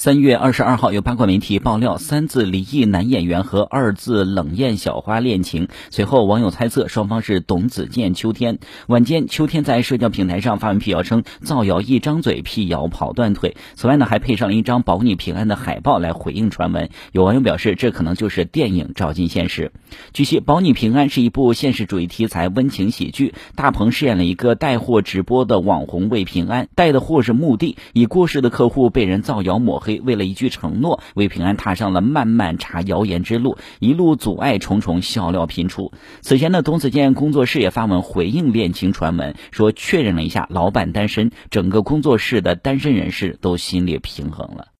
[0.00, 5.66] 三月二十二号，有八卦媒体爆料，三字离异男演员和二字冷艳小花恋情。
[5.90, 8.60] 随后，网友猜测双方是董子健、秋天。
[8.86, 13.56] 晚间，秋天在社交平台上发文辟谣称，造谣一张嘴，辟谣跑断腿。
[13.74, 16.90] 此外呢，还配上了一张保你平安的海报来回应传闻。
[17.10, 19.72] 有网友表示，这可能就是电影照进现实。
[20.12, 29.87] 据悉，保你平安是一部现实主义题材温情喜剧，大鹏饰演了一个带货直播的网红魏平安，带的货是墓地，已过世的客户被人造谣抹黑。
[30.04, 35.92] 为了一句承诺，为平安踏上了漫漫查谣言之路，一路阻碍重重，笑料频出。
[36.20, 44.68] 此前呢，董子健工作室也发文回应恋情传闻，说确认了一下老板单身，整个工作室的单身人士都心里平衡了。